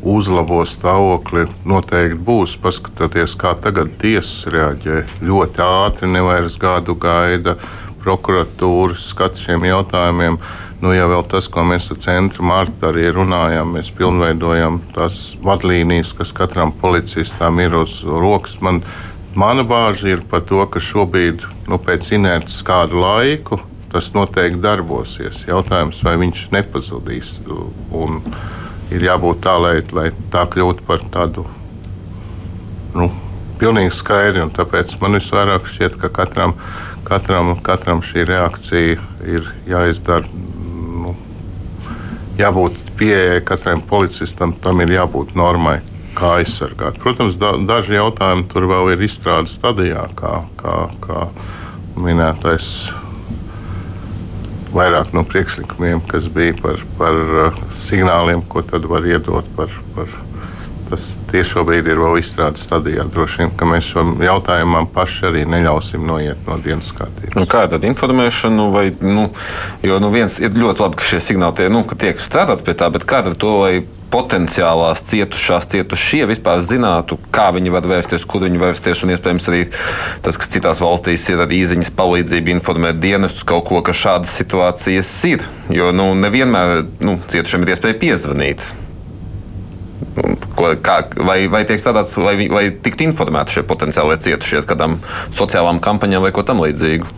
[0.04, 2.58] uzlabo stāvokli, noteikti būs.
[2.64, 7.58] Paskatoties, kā tagad tiesas reaģē ļoti ātri, nevairs gadu gaida
[8.04, 10.38] prokuratūras skatu šiem jautājumiem.
[10.84, 16.12] Nu, ja vēl tas, ko mēs ar centru Mārtu arī runājam, mēs pilnveidojam tās vadlīnijas,
[16.18, 18.58] kas katram policistam ir uz rokas.
[18.60, 18.82] Man,
[19.40, 23.62] mana bāža ir par to, ka šobrīd, nu, pēc inerces kādu laiku,
[23.94, 25.46] tas noteikti darbosies.
[25.48, 27.38] Jautājums, vai viņš nepazudīs.
[27.96, 28.20] Un,
[28.94, 31.46] ir jābūt tā, lai, lai tā kļūtu par tādu
[32.98, 33.10] nu,
[33.62, 34.50] pilnīgi skaidru.
[34.54, 36.56] Tāpēc man visvairāk šķiet, ka katram,
[37.08, 39.00] katram, katram šī reakcija
[39.36, 40.30] ir jāizdara.
[41.04, 41.16] Nu,
[42.40, 45.80] jābūt pieejai katram policistam, tam ir jābūt normai,
[46.18, 47.00] kā aizsargāt.
[47.02, 51.26] Protams, da, daži jautājumi tur vēl ir izstrādes stadijā, kā, kā, kā
[51.98, 52.70] minētais
[54.74, 59.74] vairāk no priekšlikumiem, kas bija par, par uh, signāliem, ko tad var iedot par.
[59.96, 60.22] par
[60.94, 63.08] Tas tieši šobrīd ir vēl izstrādes stadijā.
[63.10, 67.34] Droši vien, ka mēs šo jautājumu paši arī neļausim noiet no dienas kārtības.
[67.34, 69.24] Nu, kā tad informēšanu, vai, nu,
[69.82, 72.78] jo nu viens ir ļoti labi, ka šie signāli tie, nu, ka tiek strādāts pie
[72.78, 73.56] tā, bet kā ar to,
[74.14, 79.02] potenciālās cietušās, cietušie vispār zinātu, kā viņi var vērsties, kur viņi vērsties.
[79.02, 79.64] Un iespējams arī
[80.22, 85.12] tas, kas citās valstīs ir ar īsiņas palīdzību, informēt dienestus kaut ko, ka šādas situācijas
[85.34, 85.50] ir.
[85.74, 88.70] Jo nu, nevienmēr nu, cietušiem ir iespēja piezvanīt.
[90.58, 95.00] Ko, kā, vai, vai tiek strādāts, lai, lai tiktu informēti šie potenciālie cietušie kādām
[95.36, 97.10] sociālām kampaņām vai ko tam līdzīgu?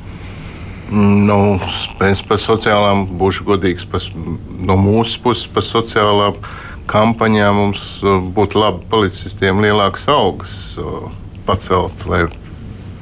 [0.92, 1.58] Nu,
[1.98, 6.38] mēs par sociālām, būšu godīgs, pas, no mūsu puses par sociālām
[6.90, 11.08] kampaņā mums uh, būtu labi policistiem lielākas augas uh,
[11.48, 12.28] pacelt, lai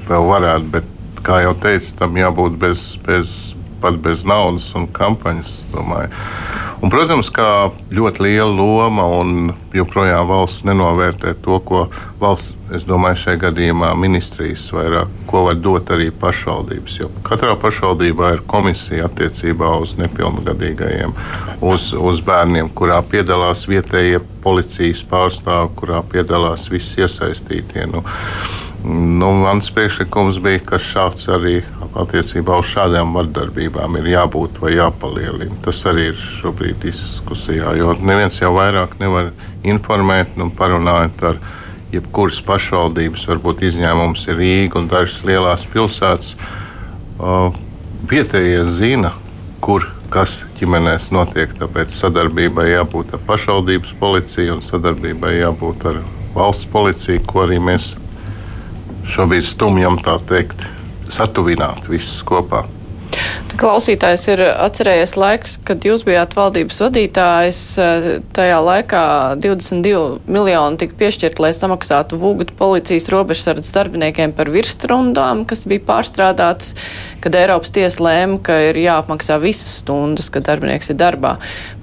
[0.07, 0.69] vēl varētu.
[0.77, 0.87] Bet,
[1.23, 3.52] kā jau teicu, tam jābūt bez, bez,
[3.83, 5.59] pat bez naudas un kampaņas.
[6.83, 11.85] Un, protams, kā ļoti liela loma un joprojām valsts nenovērtē to, ko
[12.19, 16.97] valsts, es domāju, šajā gadījumā ministrijas vairāk, ko var dot arī pašvaldības.
[16.99, 21.15] Jo katrā pašvaldībā ir komisija attiecībā uz nepilngadīgajiem,
[21.63, 27.87] uz, uz bērniem, kurā piedalās vietējie policijas pārstāvji, kurā piedalās visi iesaistītie.
[27.93, 28.03] Nu,
[28.83, 31.61] Nu, mans priekšlikums bija, ka šāds arī
[31.95, 35.55] attiecībā uz šādām vardarbībām ir jābūt vai jāpalielina.
[35.63, 39.31] Tas arī ir šobrīd diskusijā, jo neviens jau vairāk nevar
[39.63, 41.39] informēt un parunāt ar
[41.95, 46.35] jebkuras pašvaldības, varbūt izņēmums ir Rīga un dažas lielās pilsētas.
[48.11, 49.15] Vietējie zina,
[49.63, 51.55] kur kas ģimenēs notiek.
[51.57, 56.03] Tāpēc sadarbībai jābūt ar pašvaldības policiju un sadarbībai jābūt ar
[56.35, 57.93] valsts policiju, ko arī mēs
[59.09, 60.63] šobrīd stumjam tā teikt,
[61.11, 62.63] satuvināt visus kopā.
[63.53, 67.59] Klausītājs ir atcerējies laikus, kad jūs bijāt valdības vadītājs.
[68.33, 69.03] Tajā laikā
[69.43, 76.73] 22 miljoni tika piešķirt, lai samaksātu Vūgatu policijas robežsardzes darbiniekiem par virsstrundām, kas bija pārstrādātas,
[77.21, 81.35] kad Eiropas tiesa lēma, ka ir jāapmaksā visas stundas, kad darbinieks ir darbā.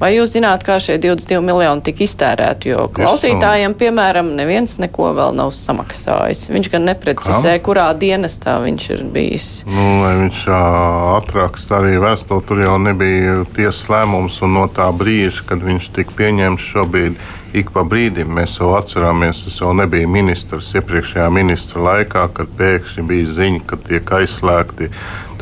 [0.03, 2.75] Vai jūs zināt, kā šie 22 miljoni tika iztērēti?
[2.75, 6.49] Jo klausītājiem, piemēram, neviens neko vēl nav samaksājis.
[6.51, 9.51] Viņš gan neprecizē, kurā dienestā viņš ir bijis.
[9.71, 15.45] Nu, viņš ātrāk raksta arī vēstuli, tur jau nebija tiesas lēmums, un no tā brīža,
[15.47, 17.19] kad viņš tika pieņemts, šobrīd
[17.53, 23.05] ik pa brīdim mēs jau atceramies, tas jau nebija ministrs iepriekšējā ministra laikā, kad pēkšņi
[23.05, 24.89] bija ziņa, ka tiek aizslēgti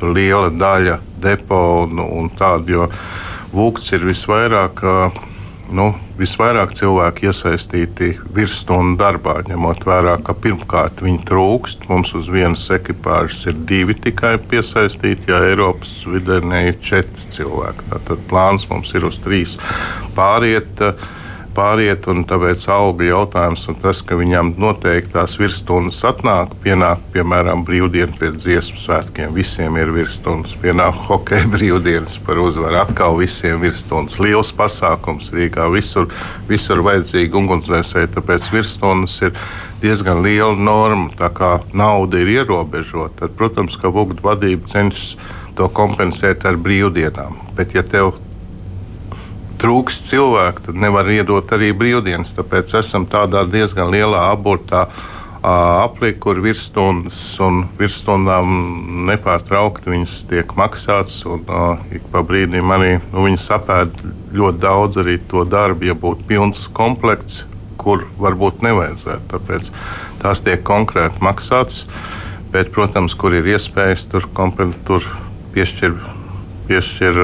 [0.02, 2.90] liela daļa depo un, un tādu, jo
[3.48, 4.82] Vūks ir visvairāk.
[4.84, 5.37] Uh,
[5.74, 11.86] nu, visvairāk cilvēku iesaistīti virsstundu darbā, ņemot vērā, ka pirmkārt viņi trūkst.
[11.90, 17.88] Mums uz vienas ekipāžas ir divi tikai piesaistīti, ja Eiropas vidē ir četri cilvēki.
[18.08, 19.58] Tad plāns mums ir uz trīs
[20.16, 20.74] pāriet.
[20.80, 21.16] Uh,
[21.56, 27.64] pāriet, un tāpēc auga jautājums, un tas, ka viņam noteikti tās virsstundas atnāk, pienāk, piemēram,
[27.68, 34.20] brīvdiena pēc dziesmu svētkiem, visiem ir virsstundas, pienāk hokeja brīvdienas par uzvaru, atkal visiem virsstundas,
[34.22, 36.08] liels pasākums Rīgā, visur,
[36.50, 39.34] visur vajadzīgi ugunsdzēsēji, tāpēc virsstundas ir
[39.82, 45.14] diezgan liela norma, tā kā nauda ir ierobežota, tad, protams, ka Vugda vadība cenšas
[45.58, 48.14] to kompensēt ar brīvdienām, bet ja tev
[49.58, 52.34] trūks cilvēku, tad nevar iedot arī brīvdienas.
[52.36, 54.86] Tāpēc esam tādā diezgan lielā abortā
[55.42, 58.48] aplī, kur virsstundas un virsstundām
[59.08, 61.20] nepārtraukti viņas tiek maksātas.
[61.30, 64.02] Un, uh, ik pa brīdim arī nu, viņi sapēd
[64.34, 67.44] ļoti daudz arī to darbu, ja būtu pilns komplekts,
[67.78, 69.28] kur varbūt nevajadzētu.
[69.30, 69.70] Tāpēc
[70.22, 71.86] tās tiek konkrēti maksātas.
[72.48, 74.24] Bet, protams, kur ir iespējas, tur,
[74.88, 75.04] tur
[75.52, 75.98] piešķir,
[76.68, 77.18] piešķir,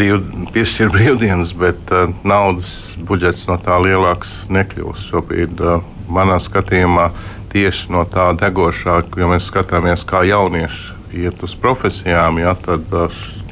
[0.00, 0.22] brīv,
[0.54, 5.10] piešķir brīvdienas, bet uh, naudas budžets no tā lielāks nekļūst.
[5.12, 7.10] Šobrīd uh, manā skatījumā
[7.52, 12.86] tieši no tā degošā, jo mēs skatāmies, kā jaunieši iet uz profesijām, ja, tad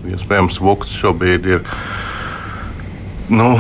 [0.07, 1.65] iespējams Vukts šobrīd ir.
[3.29, 3.59] Nu,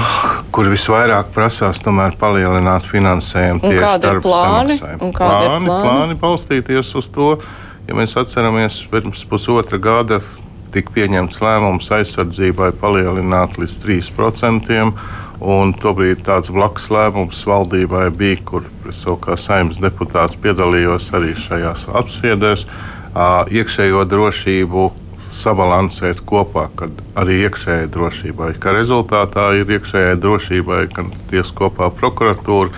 [0.54, 5.66] kur visvairāk prasās palielināt finansējumu tieši darba plāni, plāni, plāni?
[5.68, 7.34] plāni balstīties uz to,
[7.84, 10.22] ja mēs atceramies, pirms pusotra gada
[10.74, 14.78] tika pieņemts lēmums aizsardzībai palielināt līdz 3%.
[15.38, 21.84] Un tobrīd tāds blakus lēmums valdībai bija, kur es kā saimnes deputāts piedalījos arī šajās
[22.00, 22.64] apspriedēs,
[23.54, 24.88] iekšējo drošību
[25.38, 32.72] sabalansēt kopā, kad arī iekšējai drošībai, ka rezultātā ir iekšējai drošībai, gan tiesa kopā prokuratūra.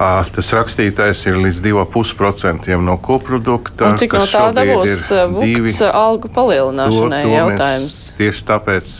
[0.00, 3.90] Tas rakstītais ir līdz 2,5% no koprodukta.
[3.90, 7.98] Un cik no tā dabūs vukts algu palielināšanai to, to jautājums?
[8.16, 8.94] Tieši tāpēc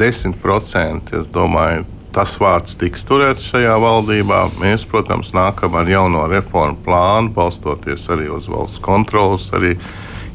[0.00, 1.12] 10%.
[1.20, 1.84] Es domāju,
[2.16, 4.40] tas vārds tiks turēts šajā valdībā.
[4.62, 9.76] Mēs, protams, nākam ar jauno reformu plānu, balstoties arī uz valsts kontrolas arī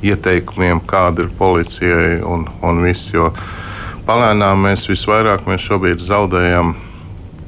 [0.05, 3.09] ieteikumiem, kāda ir policijai un, un viss.
[3.16, 3.32] Jo
[4.05, 6.76] palēnām mēs visvairāk mēs šobrīd zaudējam.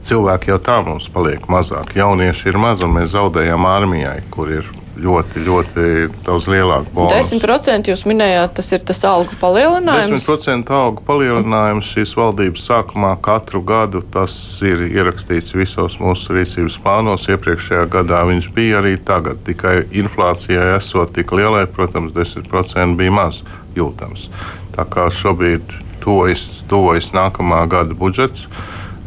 [0.07, 1.95] Cilvēki jau tā mums paliek mazāk.
[1.97, 5.85] Jaunieši ir maz, un mēs zaudējam armijai, kur ir ļoti, ļoti
[6.25, 7.37] daudz lielāku bonusu.
[7.37, 10.25] 10% jūs minējāt, tas ir tas algu palielinājums?
[10.25, 14.01] 10% algu palielinājums šīs valdības sākumā katru gadu.
[14.13, 14.33] Tas
[14.65, 17.27] ir ierakstīts visos mūsu rīcības plānos.
[17.31, 19.43] Iepriekšējā gadā viņš bija arī tagad.
[19.47, 23.43] Tikai inflācijai esot tik lielai, protams, 10% bija maz
[23.77, 24.29] jūtams.
[24.77, 25.65] Tā kā šobrīd
[26.03, 28.47] tuvojas, tuvojas nākamā gada budžets,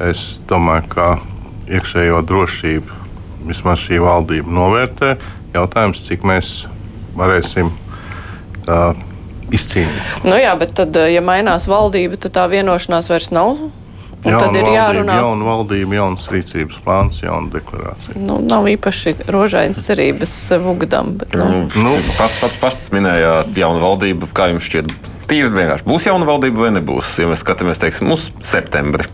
[0.08, 1.08] es domāju, ka
[1.70, 2.98] iekšējo drošību
[3.48, 5.14] vismaz šī valdība novērtē.
[5.54, 6.50] Jautājums, cik mēs
[7.18, 8.98] varēsim uh,
[9.54, 10.24] izcīnīt.
[10.26, 13.68] Nu jā, bet tad, ja mainās valdība, tad tā vienošanās vairs nav.
[14.20, 15.14] Un jauna tad ir valdība, jārunā.
[15.22, 18.18] Jauna valdība, jauns rīcības plāns, jauna deklarācija.
[18.20, 21.14] Nu, nav īpaši rožainas cerības Vugdam.
[21.22, 21.62] Bet, nu.
[21.80, 24.92] Nu, pats pats pats minējāt, jauna valdība, kā jums šķiet,
[25.30, 27.14] tīri vienkārši būs jauna valdība vai nebūs?
[27.22, 29.08] Ja mēs skatāmies, teiksim, uz septembri.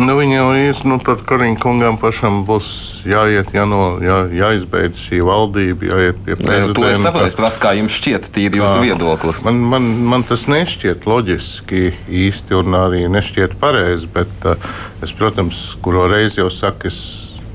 [0.00, 2.68] Nu, viņa jau īstenībā nu, pret Kariņu kungam pašam būs
[3.08, 6.76] jāiet, jāno, jā, jāizbeidz šī valdība, jāiet pie prezidenta.
[6.78, 9.42] To es saprotu, prasu, kā jums šķiet, tīri jūsu viedoklis.
[9.44, 11.90] Man, man, man tas nešķiet loģiski
[12.22, 14.70] īsti un arī nešķiet pareizi, bet uh,
[15.04, 17.00] es, protams, kuro reizi jau saku, es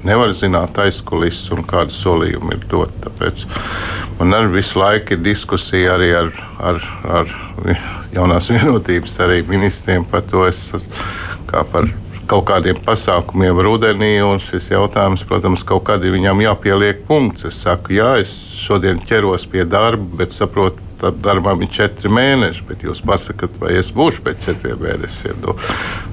[0.05, 2.93] nevaru zināt aizkulisēs un kādu solījumu ir dot.
[3.07, 3.45] Tāpēc
[4.19, 7.37] man arī visu laiku ir diskusija arī ar, ar, ar
[8.13, 10.67] jaunās vienotības arī ministriem par to, es,
[11.49, 11.89] kā par
[12.29, 17.45] kaut kādiem pasākumiem rudenī, un šis jautājums, protams, kaut kad ir viņam jāpieliek punkts.
[17.49, 22.65] Es saku, jā, es šodien ķeros pie darba, bet saprotu, tad darbam ir četri mēneši,
[22.69, 25.41] bet jūs pasakāt, vai es būšu pēc četriem mēnešiem.
[25.43, 25.57] Nu,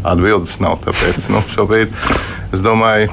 [0.09, 1.95] atbildes nav, tāpēc nu, šobrīd
[2.53, 3.13] es domāju,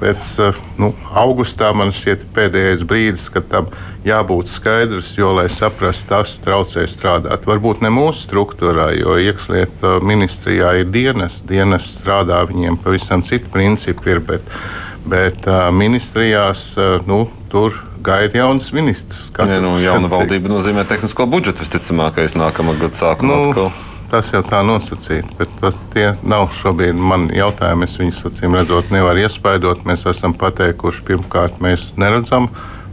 [0.00, 3.68] pēc eh, nu, augustā man šķiet pēdējais brīdis, kad tam
[4.06, 7.44] jābūt skaidrs, jo, lai saprastu, tas traucē strādāt.
[7.48, 14.16] Varbūt ne mūsu struktūrā, jo iekšlietu ministrijā ir dienas, dienas strādā, viņiem pavisam citi principi
[14.16, 14.56] ir, bet,
[15.04, 16.72] bet uh, ministrijās
[17.08, 19.28] nu, tur gaida jauns ministrs.
[19.36, 23.28] Ja, nu, jauna valdība nozīmē tehnisko budžetu visticamākais nākamā gada sākumā.
[23.28, 23.72] Nu, atkal.
[24.10, 27.86] Tas jau tā nosacīt, bet tas, tie nav šobrīd mani jautājumi.
[27.86, 29.84] Es viņus acīm redzot, nevaru iespaidot.
[29.86, 32.48] Mēs esam pateikuši, pirmkārt, mēs neredzam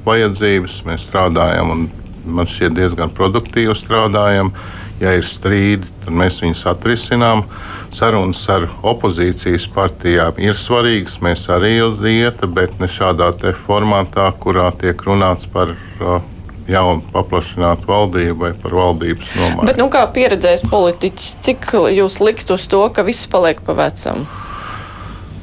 [0.05, 1.87] vajadzības, mēs strādājam un
[2.37, 4.53] man šķiet diezgan produktīvi strādājam.
[5.01, 7.43] Ja ir strīdi, tad mēs viņus atrisinām.
[7.97, 11.17] Sarunas ar opozīcijas partijām ir svarīgas.
[11.25, 13.33] Mēs arī uz diētu, bet ne šādā
[13.65, 16.21] formātā, kurā tiek runāts par uh,
[16.71, 19.67] jaunu paplašinātu valdību vai par valdības nomaiņu.
[19.69, 24.27] Bet, nu, kā pieredzējis politiķis, cik jūs likt uz to, ka viss paliek pa vecam?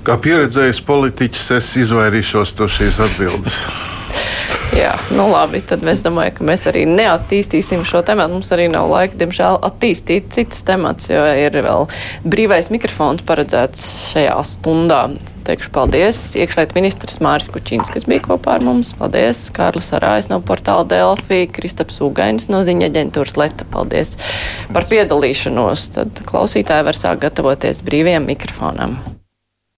[0.05, 3.61] Kā pieredzējis politiķis, es izvairīšos no šīs atbildes.
[4.75, 8.35] Jā, nu labi, tad mēs domājam, ka mēs arī neattīstīsim šo tematu.
[8.35, 11.87] Mums arī nav laika, diemžēl, attīstīt citas temats, jo ir vēl
[12.27, 15.05] brīvais mikrofons paredzēts šajā stundā.
[15.47, 18.91] Teikšu paldies iekšlietu ministrs Māris Kučīns, kas bija kopā ar mums.
[18.99, 23.68] Paldies Kārlis Arājs no portāla Delfī, Kristaps Ugainis no ziņa aģentūras Leta.
[23.70, 24.16] Paldies
[24.75, 25.91] par piedalīšanos.
[26.01, 28.99] Tad klausītāji var sākt gatavoties brīviem mikrofonam.